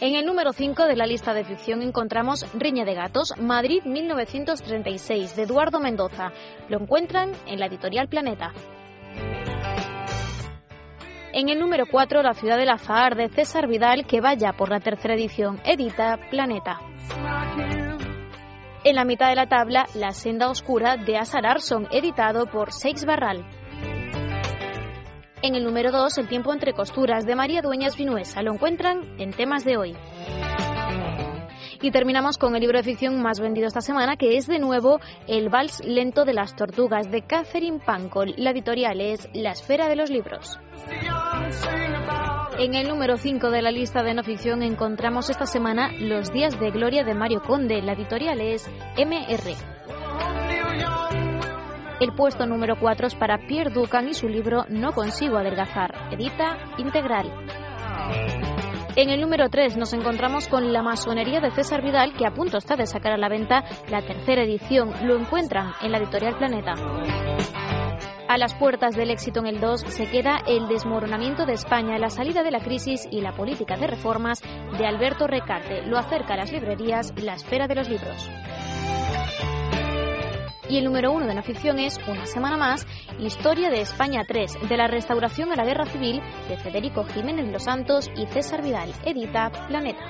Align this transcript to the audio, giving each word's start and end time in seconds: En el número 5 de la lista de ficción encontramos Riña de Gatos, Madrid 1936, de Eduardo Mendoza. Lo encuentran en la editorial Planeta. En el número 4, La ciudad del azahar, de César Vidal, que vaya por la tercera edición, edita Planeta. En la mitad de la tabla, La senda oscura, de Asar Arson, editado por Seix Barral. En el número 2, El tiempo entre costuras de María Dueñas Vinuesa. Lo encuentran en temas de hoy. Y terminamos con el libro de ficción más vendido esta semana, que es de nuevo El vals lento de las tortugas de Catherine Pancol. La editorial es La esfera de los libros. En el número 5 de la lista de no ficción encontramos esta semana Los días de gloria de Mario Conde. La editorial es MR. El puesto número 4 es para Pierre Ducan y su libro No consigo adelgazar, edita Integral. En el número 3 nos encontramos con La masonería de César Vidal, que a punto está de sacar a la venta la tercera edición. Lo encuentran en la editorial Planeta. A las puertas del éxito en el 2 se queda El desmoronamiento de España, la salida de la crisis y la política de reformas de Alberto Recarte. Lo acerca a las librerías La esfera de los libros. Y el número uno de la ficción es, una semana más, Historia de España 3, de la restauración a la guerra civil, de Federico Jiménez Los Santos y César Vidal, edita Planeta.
En 0.00 0.14
el 0.14 0.24
número 0.24 0.52
5 0.52 0.84
de 0.84 0.94
la 0.94 1.06
lista 1.06 1.34
de 1.34 1.42
ficción 1.42 1.82
encontramos 1.82 2.46
Riña 2.54 2.84
de 2.84 2.94
Gatos, 2.94 3.34
Madrid 3.36 3.82
1936, 3.84 5.34
de 5.34 5.42
Eduardo 5.42 5.80
Mendoza. 5.80 6.30
Lo 6.68 6.78
encuentran 6.78 7.32
en 7.48 7.58
la 7.58 7.66
editorial 7.66 8.06
Planeta. 8.06 8.52
En 11.32 11.48
el 11.48 11.58
número 11.58 11.86
4, 11.90 12.22
La 12.22 12.34
ciudad 12.34 12.58
del 12.58 12.70
azahar, 12.70 13.16
de 13.16 13.28
César 13.28 13.66
Vidal, 13.66 14.06
que 14.06 14.20
vaya 14.20 14.52
por 14.52 14.70
la 14.70 14.78
tercera 14.78 15.14
edición, 15.14 15.60
edita 15.64 16.16
Planeta. 16.30 16.78
En 18.84 18.94
la 18.94 19.04
mitad 19.04 19.30
de 19.30 19.34
la 19.34 19.48
tabla, 19.48 19.86
La 19.94 20.12
senda 20.12 20.48
oscura, 20.48 20.96
de 20.96 21.16
Asar 21.16 21.44
Arson, 21.44 21.88
editado 21.90 22.46
por 22.46 22.72
Seix 22.72 23.04
Barral. 23.04 23.44
En 25.40 25.54
el 25.54 25.62
número 25.62 25.92
2, 25.92 26.18
El 26.18 26.28
tiempo 26.28 26.52
entre 26.52 26.72
costuras 26.72 27.24
de 27.24 27.36
María 27.36 27.62
Dueñas 27.62 27.96
Vinuesa. 27.96 28.42
Lo 28.42 28.52
encuentran 28.52 29.20
en 29.20 29.30
temas 29.30 29.64
de 29.64 29.76
hoy. 29.76 29.96
Y 31.80 31.92
terminamos 31.92 32.38
con 32.38 32.56
el 32.56 32.60
libro 32.60 32.78
de 32.78 32.82
ficción 32.82 33.22
más 33.22 33.38
vendido 33.38 33.68
esta 33.68 33.80
semana, 33.80 34.16
que 34.16 34.36
es 34.36 34.48
de 34.48 34.58
nuevo 34.58 34.98
El 35.28 35.48
vals 35.48 35.80
lento 35.84 36.24
de 36.24 36.34
las 36.34 36.56
tortugas 36.56 37.08
de 37.10 37.22
Catherine 37.22 37.78
Pancol. 37.78 38.34
La 38.36 38.50
editorial 38.50 39.00
es 39.00 39.28
La 39.32 39.52
esfera 39.52 39.88
de 39.88 39.94
los 39.94 40.10
libros. 40.10 40.58
En 42.58 42.74
el 42.74 42.88
número 42.88 43.16
5 43.16 43.50
de 43.50 43.62
la 43.62 43.70
lista 43.70 44.02
de 44.02 44.14
no 44.14 44.24
ficción 44.24 44.64
encontramos 44.64 45.30
esta 45.30 45.46
semana 45.46 45.92
Los 46.00 46.32
días 46.32 46.58
de 46.58 46.72
gloria 46.72 47.04
de 47.04 47.14
Mario 47.14 47.42
Conde. 47.42 47.80
La 47.80 47.92
editorial 47.92 48.40
es 48.40 48.68
MR. 48.96 49.77
El 52.00 52.14
puesto 52.14 52.46
número 52.46 52.76
4 52.78 53.08
es 53.08 53.14
para 53.16 53.38
Pierre 53.48 53.72
Ducan 53.72 54.08
y 54.08 54.14
su 54.14 54.28
libro 54.28 54.64
No 54.68 54.92
consigo 54.92 55.36
adelgazar, 55.36 55.92
edita 56.12 56.56
Integral. 56.78 57.32
En 58.94 59.10
el 59.10 59.20
número 59.20 59.48
3 59.48 59.76
nos 59.76 59.92
encontramos 59.92 60.46
con 60.46 60.72
La 60.72 60.82
masonería 60.82 61.40
de 61.40 61.50
César 61.50 61.82
Vidal, 61.82 62.14
que 62.16 62.24
a 62.24 62.34
punto 62.34 62.58
está 62.58 62.76
de 62.76 62.86
sacar 62.86 63.12
a 63.12 63.16
la 63.16 63.28
venta 63.28 63.64
la 63.90 64.00
tercera 64.02 64.44
edición. 64.44 64.92
Lo 65.02 65.18
encuentran 65.18 65.72
en 65.82 65.90
la 65.90 65.98
editorial 65.98 66.36
Planeta. 66.36 66.74
A 68.28 68.38
las 68.38 68.54
puertas 68.54 68.94
del 68.94 69.10
éxito 69.10 69.40
en 69.40 69.48
el 69.48 69.60
2 69.60 69.80
se 69.80 70.08
queda 70.08 70.38
El 70.46 70.68
desmoronamiento 70.68 71.46
de 71.46 71.54
España, 71.54 71.98
la 71.98 72.10
salida 72.10 72.44
de 72.44 72.52
la 72.52 72.60
crisis 72.60 73.08
y 73.10 73.22
la 73.22 73.32
política 73.32 73.76
de 73.76 73.88
reformas 73.88 74.40
de 74.78 74.86
Alberto 74.86 75.26
Recarte. 75.26 75.82
Lo 75.82 75.98
acerca 75.98 76.34
a 76.34 76.36
las 76.36 76.52
librerías 76.52 77.12
La 77.16 77.34
esfera 77.34 77.66
de 77.66 77.74
los 77.74 77.88
libros. 77.88 78.30
Y 80.68 80.78
el 80.78 80.84
número 80.84 81.12
uno 81.12 81.26
de 81.26 81.34
la 81.34 81.42
ficción 81.42 81.78
es, 81.78 81.98
una 82.06 82.26
semana 82.26 82.56
más, 82.56 82.86
Historia 83.18 83.70
de 83.70 83.80
España 83.80 84.24
3, 84.26 84.68
de 84.68 84.76
la 84.76 84.86
restauración 84.86 85.52
a 85.52 85.56
la 85.56 85.64
guerra 85.64 85.86
civil, 85.86 86.20
de 86.48 86.56
Federico 86.56 87.04
Jiménez 87.04 87.50
Los 87.50 87.64
Santos 87.64 88.10
y 88.16 88.26
César 88.26 88.62
Vidal, 88.62 88.92
edita 89.04 89.50
Planeta. 89.68 90.04